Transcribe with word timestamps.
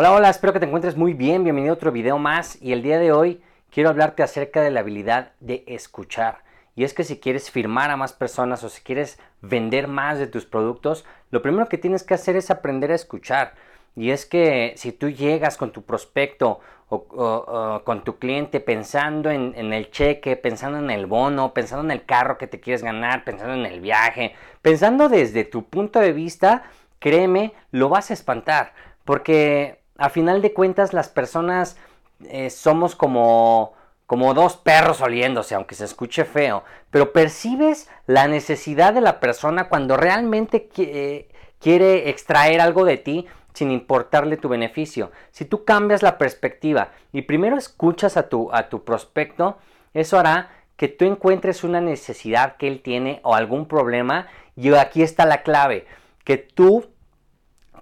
Hola, 0.00 0.12
hola, 0.12 0.30
espero 0.30 0.52
que 0.52 0.60
te 0.60 0.66
encuentres 0.66 0.96
muy 0.96 1.12
bien. 1.12 1.42
Bienvenido 1.42 1.72
a 1.72 1.74
otro 1.74 1.90
video 1.90 2.18
más. 2.18 2.56
Y 2.62 2.72
el 2.72 2.84
día 2.84 3.00
de 3.00 3.10
hoy 3.10 3.42
quiero 3.68 3.90
hablarte 3.90 4.22
acerca 4.22 4.62
de 4.62 4.70
la 4.70 4.78
habilidad 4.78 5.32
de 5.40 5.64
escuchar. 5.66 6.44
Y 6.76 6.84
es 6.84 6.94
que 6.94 7.02
si 7.02 7.18
quieres 7.18 7.50
firmar 7.50 7.90
a 7.90 7.96
más 7.96 8.12
personas 8.12 8.62
o 8.62 8.68
si 8.68 8.80
quieres 8.82 9.18
vender 9.40 9.88
más 9.88 10.20
de 10.20 10.28
tus 10.28 10.46
productos, 10.46 11.04
lo 11.32 11.42
primero 11.42 11.68
que 11.68 11.78
tienes 11.78 12.04
que 12.04 12.14
hacer 12.14 12.36
es 12.36 12.48
aprender 12.48 12.92
a 12.92 12.94
escuchar. 12.94 13.54
Y 13.96 14.12
es 14.12 14.24
que 14.24 14.74
si 14.76 14.92
tú 14.92 15.08
llegas 15.08 15.56
con 15.56 15.72
tu 15.72 15.82
prospecto 15.82 16.60
o, 16.88 17.82
con 17.84 18.04
tu 18.04 18.20
cliente 18.20 18.60
pensando 18.60 19.32
en, 19.32 19.52
en, 19.56 19.72
el 19.72 19.90
cheque, 19.90 20.36
pensando 20.36 20.78
en 20.78 20.90
el 20.92 21.06
bono, 21.06 21.52
pensando 21.52 21.82
en 21.82 21.90
el 21.90 22.04
carro 22.04 22.38
que 22.38 22.46
te 22.46 22.60
quieres 22.60 22.84
ganar, 22.84 23.24
pensando 23.24 23.54
en 23.54 23.66
el 23.66 23.80
viaje, 23.80 24.36
pensando 24.62 25.08
desde 25.08 25.42
tu 25.42 25.64
punto 25.64 25.98
de 25.98 26.12
vista, 26.12 26.62
créeme, 27.00 27.52
lo 27.72 27.88
vas 27.88 28.12
a 28.12 28.14
espantar. 28.14 28.74
Porque 29.04 29.77
a 29.98 30.08
final 30.08 30.40
de 30.40 30.54
cuentas 30.54 30.94
las 30.94 31.08
personas 31.08 31.76
eh, 32.24 32.50
somos 32.50 32.94
como, 32.94 33.74
como 34.06 34.32
dos 34.32 34.56
perros 34.56 35.00
oliéndose, 35.00 35.54
aunque 35.54 35.74
se 35.74 35.84
escuche 35.84 36.24
feo, 36.24 36.64
pero 36.90 37.12
percibes 37.12 37.90
la 38.06 38.26
necesidad 38.28 38.94
de 38.94 39.00
la 39.00 39.20
persona 39.20 39.68
cuando 39.68 39.96
realmente 39.96 40.68
eh, 40.78 41.28
quiere 41.58 42.08
extraer 42.08 42.60
algo 42.60 42.84
de 42.84 42.96
ti 42.96 43.26
sin 43.52 43.70
importarle 43.72 44.36
tu 44.36 44.48
beneficio. 44.48 45.10
Si 45.32 45.44
tú 45.44 45.64
cambias 45.64 46.02
la 46.02 46.16
perspectiva 46.16 46.92
y 47.12 47.22
primero 47.22 47.56
escuchas 47.56 48.16
a 48.16 48.28
tu, 48.28 48.50
a 48.52 48.68
tu 48.68 48.84
prospecto, 48.84 49.58
eso 49.94 50.18
hará 50.18 50.50
que 50.76 50.86
tú 50.86 51.04
encuentres 51.04 51.64
una 51.64 51.80
necesidad 51.80 52.56
que 52.56 52.68
él 52.68 52.82
tiene 52.82 53.20
o 53.24 53.34
algún 53.34 53.66
problema 53.66 54.28
y 54.54 54.72
aquí 54.74 55.02
está 55.02 55.26
la 55.26 55.42
clave, 55.42 55.86
que 56.24 56.36
tú 56.36 56.86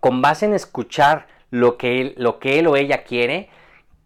con 0.00 0.22
base 0.22 0.46
en 0.46 0.54
escuchar 0.54 1.26
lo 1.50 1.76
que 1.76 2.00
él, 2.00 2.14
lo 2.16 2.38
que 2.38 2.58
él 2.58 2.66
o 2.66 2.76
ella 2.76 3.04
quiere, 3.04 3.48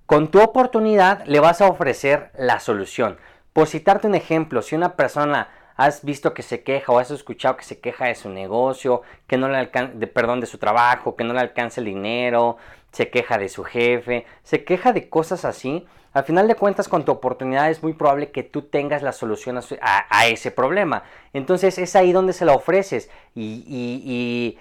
con 0.06 0.28
tu 0.28 0.40
oportunidad 0.40 1.24
le 1.26 1.40
vas 1.40 1.60
a 1.60 1.68
ofrecer 1.68 2.30
la 2.36 2.60
solución. 2.60 3.18
Por 3.52 3.66
citarte 3.66 4.06
un 4.06 4.14
ejemplo, 4.14 4.62
si 4.62 4.74
una 4.74 4.96
persona 4.96 5.48
has 5.76 6.04
visto 6.04 6.34
que 6.34 6.42
se 6.42 6.62
queja 6.62 6.92
o 6.92 6.98
has 6.98 7.10
escuchado 7.10 7.56
que 7.56 7.64
se 7.64 7.80
queja 7.80 8.06
de 8.06 8.14
su 8.14 8.28
negocio, 8.28 9.02
que 9.26 9.36
no 9.36 9.48
le 9.48 9.56
alcanza, 9.56 9.94
de, 9.94 10.06
perdón, 10.06 10.40
de 10.40 10.46
su 10.46 10.58
trabajo, 10.58 11.16
que 11.16 11.24
no 11.24 11.32
le 11.32 11.40
alcanza 11.40 11.80
el 11.80 11.86
dinero, 11.86 12.56
se 12.92 13.08
queja 13.08 13.38
de 13.38 13.48
su 13.48 13.64
jefe, 13.64 14.26
se 14.42 14.64
queja 14.64 14.92
de 14.92 15.08
cosas 15.08 15.44
así, 15.44 15.86
al 16.12 16.24
final 16.24 16.48
de 16.48 16.56
cuentas 16.56 16.88
con 16.88 17.04
tu 17.04 17.12
oportunidad 17.12 17.70
es 17.70 17.82
muy 17.82 17.92
probable 17.92 18.32
que 18.32 18.42
tú 18.42 18.62
tengas 18.62 19.02
la 19.02 19.12
solución 19.12 19.60
a, 19.80 20.26
ese 20.26 20.50
problema. 20.50 21.04
Entonces 21.32 21.78
es 21.78 21.94
ahí 21.94 22.10
donde 22.10 22.32
se 22.32 22.44
la 22.44 22.52
ofreces 22.52 23.08
y 23.34 23.64
y 23.68 24.58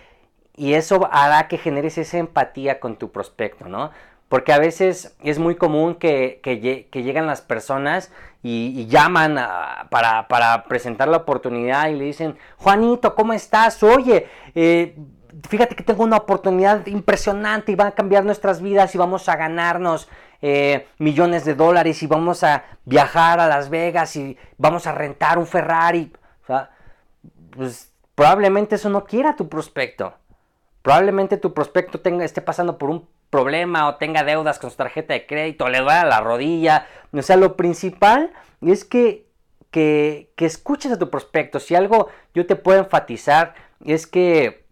eso 0.74 1.08
hará 1.12 1.48
que 1.48 1.58
generes 1.58 1.98
esa 1.98 2.18
empatía 2.18 2.80
con 2.80 2.98
tu 2.98 3.12
prospecto, 3.12 3.68
¿no? 3.68 3.92
Porque 4.28 4.54
a 4.54 4.60
veces 4.60 5.16
es 5.24 5.40
muy 5.40 5.56
común 5.56 5.96
que, 5.96 6.40
que, 6.44 6.60
llegan 7.02 7.26
las 7.26 7.42
personas 7.42 8.12
y, 8.44 8.86
llaman 8.88 9.40
para, 9.90 10.66
presentar 10.68 11.08
la 11.08 11.18
oportunidad 11.18 11.90
y 11.90 11.96
le 11.96 12.04
dicen, 12.06 12.38
Juanito, 12.58 13.16
¿cómo 13.16 13.34
estás? 13.34 13.82
Oye, 13.82 14.28
eh, 14.54 14.96
fíjate 15.48 15.76
que 15.76 15.84
tengo 15.84 16.04
una 16.04 16.18
oportunidad 16.18 16.86
impresionante 16.88 17.72
y 17.72 17.76
va 17.76 17.88
a 17.88 17.92
cambiar 17.92 18.24
nuestras 18.24 18.62
vidas 18.62 18.94
y 18.94 18.98
vamos 18.98 19.30
a 19.30 19.36
ganarnos 19.36 20.10
eh, 20.42 20.88
millones 21.00 21.44
de 21.44 21.56
dólares 21.56 22.04
y 22.04 22.08
vamos 22.08 22.44
a 22.44 22.66
viajar 22.86 23.40
a 23.40 23.48
Las 23.48 23.70
Vegas 23.70 24.16
y 24.16 24.38
vamos 24.58 24.86
a 24.88 24.92
rentar 24.92 25.40
un 25.40 25.48
Ferrari. 25.48 26.14
O 26.44 26.46
sea, 26.46 26.70
pues 27.50 27.92
probablemente 28.14 28.76
eso 28.76 28.90
no 28.90 29.06
quiera 29.06 29.36
tu 29.36 29.50
prospecto. 29.50 30.19
Probablemente 30.90 31.38
tu 31.38 31.54
prospecto 31.54 32.00
tenga, 32.00 32.26
esté 32.26 32.42
pasando 32.42 32.80
por 32.80 32.90
un 32.90 33.08
problema 33.30 33.88
o 33.88 33.98
tenga 33.98 34.24
deudas 34.24 34.58
con 34.58 34.72
su 34.72 34.76
tarjeta 34.78 35.14
de 35.14 35.28
crédito, 35.28 35.70
le 35.70 35.82
duele 35.82 36.10
la 36.10 36.20
rodilla. 36.20 36.88
O 37.14 37.22
sea, 37.22 37.36
lo 37.36 37.56
principal 37.56 38.32
es 38.60 38.86
que, 38.86 39.28
que, 39.70 40.32
que 40.36 40.48
escuches 40.48 40.92
a 40.92 40.98
tu 40.98 41.12
prospecto. 41.12 41.60
Si 41.60 41.76
algo 41.76 42.08
yo 42.34 42.48
te 42.48 42.56
puedo 42.56 42.80
enfatizar 42.80 43.54
es 43.86 44.08
que 44.08 44.66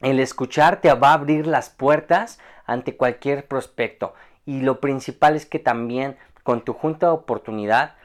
el 0.00 0.20
escuchar 0.20 0.80
te 0.80 0.90
va 0.94 1.10
a 1.10 1.12
abrir 1.12 1.46
las 1.46 1.68
puertas 1.68 2.38
ante 2.64 2.96
cualquier 2.96 3.46
prospecto. 3.46 4.14
Y 4.46 4.62
lo 4.62 4.80
principal 4.80 5.36
es 5.36 5.44
que 5.44 5.58
también 5.58 6.16
con 6.44 6.64
tu 6.64 6.72
junta 6.72 7.08
de 7.08 7.12
oportunidad 7.12 7.96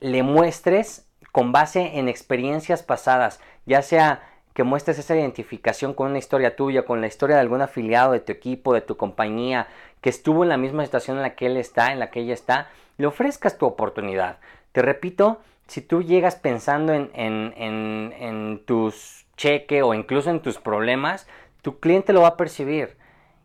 le 0.00 0.22
muestres 0.22 1.06
con 1.32 1.50
base 1.50 1.98
en 1.98 2.10
experiencias 2.10 2.82
pasadas, 2.82 3.40
ya 3.64 3.80
sea 3.80 4.31
que 4.54 4.64
muestres 4.64 4.98
esa 4.98 5.16
identificación 5.16 5.94
con 5.94 6.10
una 6.10 6.18
historia 6.18 6.56
tuya, 6.56 6.84
con 6.84 7.00
la 7.00 7.06
historia 7.06 7.36
de 7.36 7.42
algún 7.42 7.62
afiliado 7.62 8.12
de 8.12 8.20
tu 8.20 8.32
equipo, 8.32 8.74
de 8.74 8.82
tu 8.82 8.96
compañía, 8.96 9.68
que 10.00 10.10
estuvo 10.10 10.42
en 10.42 10.48
la 10.48 10.56
misma 10.56 10.84
situación 10.84 11.16
en 11.16 11.22
la 11.22 11.34
que 11.34 11.46
él 11.46 11.56
está, 11.56 11.92
en 11.92 11.98
la 11.98 12.10
que 12.10 12.20
ella 12.20 12.34
está, 12.34 12.68
le 12.98 13.06
ofrezcas 13.06 13.56
tu 13.56 13.66
oportunidad. 13.66 14.38
Te 14.72 14.82
repito, 14.82 15.40
si 15.66 15.80
tú 15.80 16.02
llegas 16.02 16.36
pensando 16.36 16.92
en, 16.92 17.10
en, 17.14 17.54
en, 17.56 18.14
en 18.18 18.62
tus 18.66 19.26
cheques 19.36 19.82
o 19.82 19.94
incluso 19.94 20.30
en 20.30 20.40
tus 20.40 20.58
problemas, 20.58 21.26
tu 21.62 21.78
cliente 21.78 22.12
lo 22.12 22.22
va 22.22 22.28
a 22.28 22.36
percibir. 22.36 22.96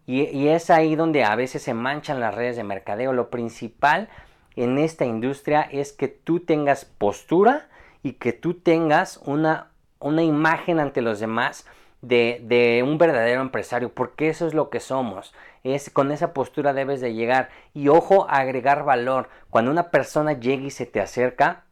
Y, 0.05 0.23
y 0.23 0.49
es 0.49 0.69
ahí 0.69 0.95
donde 0.95 1.23
a 1.23 1.35
veces 1.35 1.61
se 1.61 1.73
manchan 1.73 2.19
las 2.19 2.33
redes 2.33 2.55
de 2.55 2.63
mercadeo. 2.63 3.13
Lo 3.13 3.29
principal 3.29 4.09
en 4.55 4.77
esta 4.77 5.05
industria 5.05 5.61
es 5.61 5.93
que 5.93 6.07
tú 6.07 6.39
tengas 6.39 6.85
postura 6.85 7.69
y 8.03 8.13
que 8.13 8.33
tú 8.33 8.55
tengas 8.55 9.17
una 9.25 9.71
una 9.99 10.23
imagen 10.23 10.79
ante 10.79 11.01
los 11.01 11.19
demás 11.19 11.67
de, 12.01 12.83
un 12.85 12.97
verdadero 12.97 13.41
empresario, 13.41 13.89
porque 13.93 14.29
eso 14.29 14.47
es 14.47 14.53
lo 14.53 14.69
que 14.69 14.79
somos. 14.79 15.33
Es, 15.63 15.89
con 15.89 16.11
esa 16.11 16.33
postura 16.33 16.73
debes 16.73 17.01
de 17.01 17.13
llegar. 17.13 17.49
Y 17.73 17.87
ojo, 17.89 18.27
agregar 18.29 18.83
valor. 18.83 19.29
Cuando 19.49 19.71
una 19.71 19.89
persona 19.89 20.33
llega 20.33 20.63
y 20.63 20.71
se 20.71 20.85
te 20.85 21.01
acerca, 21.01 21.65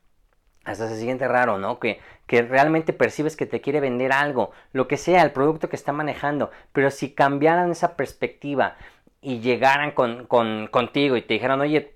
hasta 0.63 0.89
se 0.89 0.99
siente 0.99 1.27
raro, 1.27 1.59
¿no? 1.59 1.79
Que, 1.79 1.99
que 2.25 2.41
realmente 2.41 2.91
percibes 2.91 3.37
que 3.37 3.45
te 3.45 3.61
quiere 3.61 3.79
vender 3.79 4.11
algo, 4.11 4.51
lo 4.73 4.87
que 4.87 4.97
sea, 4.97 5.21
el 5.21 5.31
producto 5.31 5.69
que 5.69 5.75
está 5.75 5.91
manejando. 5.91 6.51
Pero 6.73 6.89
si 6.91 7.13
cambiaran 7.13 7.71
esa 7.71 7.95
perspectiva 7.95 8.75
y 9.21 9.39
llegaran 9.39 9.91
con, 9.91 10.25
con, 10.25 10.67
contigo 10.67 11.15
y 11.17 11.21
te 11.21 11.35
dijeran, 11.35 11.61
oye, 11.61 11.94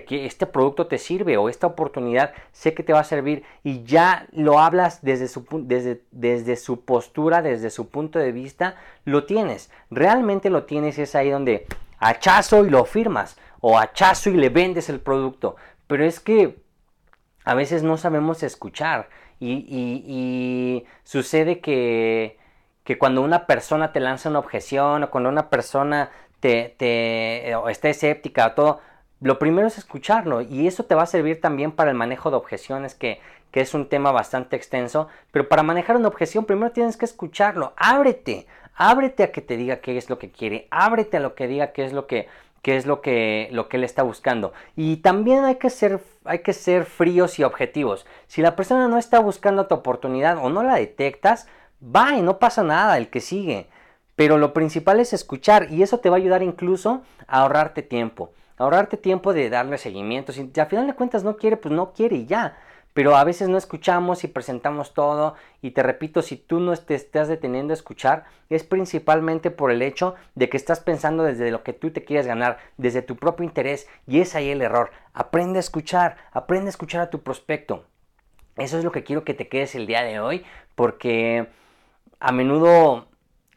que 0.00 0.26
este 0.26 0.46
producto 0.46 0.86
te 0.86 0.98
sirve 0.98 1.36
o 1.36 1.48
esta 1.48 1.66
oportunidad 1.66 2.32
sé 2.52 2.74
que 2.74 2.82
te 2.82 2.92
va 2.92 3.00
a 3.00 3.04
servir 3.04 3.44
y 3.62 3.84
ya 3.84 4.26
lo 4.32 4.58
hablas 4.58 5.02
desde 5.02 5.28
su, 5.28 5.44
desde, 5.64 6.02
desde 6.10 6.56
su 6.56 6.84
postura, 6.84 7.42
desde 7.42 7.70
su 7.70 7.88
punto 7.88 8.18
de 8.18 8.32
vista, 8.32 8.76
lo 9.04 9.24
tienes. 9.24 9.70
Realmente 9.90 10.50
lo 10.50 10.64
tienes 10.64 10.98
es 10.98 11.14
ahí 11.14 11.30
donde 11.30 11.66
hachazo 11.98 12.64
y 12.64 12.70
lo 12.70 12.84
firmas 12.84 13.36
o 13.60 13.78
hachazo 13.78 14.30
y 14.30 14.34
le 14.34 14.48
vendes 14.48 14.88
el 14.88 15.00
producto. 15.00 15.56
Pero 15.86 16.04
es 16.04 16.20
que 16.20 16.56
a 17.44 17.54
veces 17.54 17.82
no 17.82 17.96
sabemos 17.96 18.42
escuchar 18.42 19.08
y, 19.40 19.66
y, 19.68 20.86
sucede 21.04 21.60
que, 21.60 22.38
que 22.84 22.96
cuando 22.96 23.22
una 23.22 23.46
persona 23.46 23.92
te 23.92 24.00
lanza 24.00 24.28
una 24.28 24.38
objeción 24.38 25.02
o 25.02 25.10
cuando 25.10 25.28
una 25.28 25.50
persona 25.50 26.10
te, 26.40 26.74
te 26.78 27.50
está 27.68 27.88
escéptica 27.88 28.48
o 28.48 28.52
todo, 28.52 28.80
lo 29.22 29.38
primero 29.38 29.68
es 29.68 29.78
escucharlo 29.78 30.40
y 30.40 30.66
eso 30.66 30.84
te 30.84 30.96
va 30.96 31.04
a 31.04 31.06
servir 31.06 31.40
también 31.40 31.70
para 31.70 31.90
el 31.90 31.96
manejo 31.96 32.30
de 32.30 32.36
objeciones 32.36 32.94
que, 32.96 33.20
que 33.52 33.60
es 33.60 33.72
un 33.72 33.88
tema 33.88 34.10
bastante 34.10 34.56
extenso, 34.56 35.08
pero 35.30 35.48
para 35.48 35.62
manejar 35.62 35.96
una 35.96 36.08
objeción 36.08 36.44
primero 36.44 36.72
tienes 36.72 36.96
que 36.96 37.04
escucharlo, 37.04 37.72
ábrete, 37.76 38.46
ábrete 38.74 39.22
a 39.22 39.30
que 39.30 39.40
te 39.40 39.56
diga 39.56 39.76
qué 39.76 39.96
es 39.96 40.10
lo 40.10 40.18
que 40.18 40.32
quiere, 40.32 40.66
ábrete 40.70 41.18
a 41.18 41.20
lo 41.20 41.36
que 41.36 41.46
diga 41.46 41.72
qué 41.72 41.84
es 41.84 41.92
lo 41.92 42.06
que 42.06 42.28
qué 42.62 42.76
es 42.76 42.86
lo 42.86 43.00
que, 43.00 43.48
lo 43.50 43.68
que 43.68 43.76
él 43.76 43.82
está 43.82 44.04
buscando. 44.04 44.52
Y 44.76 44.98
también 44.98 45.44
hay 45.44 45.56
que, 45.56 45.68
ser, 45.68 46.00
hay 46.24 46.40
que 46.40 46.52
ser 46.52 46.84
fríos 46.84 47.40
y 47.40 47.42
objetivos. 47.42 48.06
Si 48.28 48.40
la 48.40 48.54
persona 48.54 48.86
no 48.86 48.98
está 48.98 49.18
buscando 49.18 49.66
tu 49.66 49.74
oportunidad 49.74 50.38
o 50.38 50.48
no 50.48 50.62
la 50.62 50.76
detectas, 50.76 51.48
va 51.84 52.14
y 52.14 52.22
no 52.22 52.38
pasa 52.38 52.62
nada, 52.62 52.98
el 52.98 53.08
que 53.10 53.20
sigue. 53.20 53.66
Pero 54.14 54.38
lo 54.38 54.52
principal 54.52 55.00
es 55.00 55.12
escuchar 55.12 55.72
y 55.72 55.82
eso 55.82 55.98
te 55.98 56.08
va 56.08 56.14
a 56.14 56.20
ayudar 56.20 56.44
incluso 56.44 57.02
a 57.26 57.40
ahorrarte 57.40 57.82
tiempo 57.82 58.30
ahorrarte 58.62 58.96
tiempo 58.96 59.32
de 59.32 59.50
darle 59.50 59.78
seguimiento. 59.78 60.32
Si 60.32 60.50
al 60.56 60.66
final 60.66 60.86
de 60.86 60.94
cuentas 60.94 61.24
no 61.24 61.36
quiere, 61.36 61.56
pues 61.56 61.74
no 61.74 61.92
quiere 61.92 62.16
y 62.16 62.26
ya. 62.26 62.56
Pero 62.94 63.16
a 63.16 63.24
veces 63.24 63.48
no 63.48 63.56
escuchamos 63.56 64.22
y 64.22 64.28
presentamos 64.28 64.92
todo. 64.92 65.34
Y 65.62 65.70
te 65.70 65.82
repito, 65.82 66.20
si 66.20 66.36
tú 66.36 66.60
no 66.60 66.76
te 66.76 66.94
estás 66.94 67.28
deteniendo 67.28 67.72
a 67.72 67.74
escuchar, 67.74 68.24
es 68.50 68.64
principalmente 68.64 69.50
por 69.50 69.70
el 69.70 69.80
hecho 69.80 70.14
de 70.34 70.48
que 70.48 70.58
estás 70.58 70.80
pensando 70.80 71.22
desde 71.22 71.50
lo 71.50 71.62
que 71.62 71.72
tú 71.72 71.90
te 71.90 72.04
quieres 72.04 72.26
ganar, 72.26 72.58
desde 72.76 73.00
tu 73.00 73.16
propio 73.16 73.44
interés. 73.44 73.88
Y 74.06 74.20
es 74.20 74.34
ahí 74.34 74.50
el 74.50 74.60
error. 74.60 74.90
Aprende 75.14 75.58
a 75.58 75.60
escuchar, 75.60 76.16
aprende 76.32 76.68
a 76.68 76.70
escuchar 76.70 77.00
a 77.00 77.10
tu 77.10 77.22
prospecto. 77.22 77.84
Eso 78.56 78.76
es 78.76 78.84
lo 78.84 78.92
que 78.92 79.04
quiero 79.04 79.24
que 79.24 79.32
te 79.32 79.48
quedes 79.48 79.74
el 79.74 79.86
día 79.86 80.02
de 80.02 80.20
hoy, 80.20 80.44
porque 80.74 81.48
a 82.20 82.32
menudo 82.32 83.06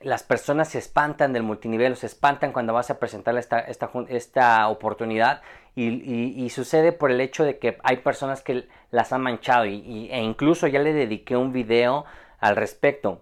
las 0.01 0.23
personas 0.23 0.69
se 0.69 0.77
espantan 0.77 1.33
del 1.33 1.43
multinivel, 1.43 1.95
se 1.95 2.05
espantan 2.05 2.51
cuando 2.51 2.73
vas 2.73 2.89
a 2.89 2.99
presentar 2.99 3.37
esta, 3.37 3.59
esta, 3.59 3.89
esta 4.09 4.67
oportunidad 4.67 5.41
y, 5.75 6.49
sucede 6.49 6.91
por 6.91 7.11
el 7.11 7.19
hecho 7.21 7.43
de 7.43 7.59
que 7.59 7.77
hay 7.83 7.97
personas 7.97 8.41
que 8.41 8.67
las 8.91 9.11
han 9.11 9.21
manchado 9.21 9.65
y, 9.65 10.09
e 10.11 10.21
incluso 10.21 10.67
ya 10.67 10.79
le 10.79 10.93
dediqué 10.93 11.35
un 11.35 11.51
video 11.51 12.05
al 12.39 12.55
respecto. 12.55 13.21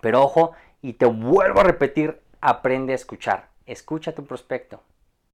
Pero 0.00 0.22
ojo, 0.22 0.52
y 0.82 0.94
te 0.94 1.06
vuelvo 1.06 1.60
a 1.60 1.64
repetir, 1.64 2.20
aprende 2.40 2.92
a 2.92 2.96
escuchar. 2.96 3.48
Escucha 3.64 4.14
tu 4.14 4.24
prospecto. 4.24 4.82